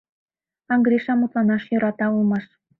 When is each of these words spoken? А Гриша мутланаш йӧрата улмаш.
А 0.71 0.73
Гриша 0.85 1.13
мутланаш 1.19 1.63
йӧрата 1.71 2.07
улмаш. 2.15 2.45